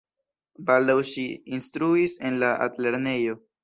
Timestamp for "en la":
2.31-2.53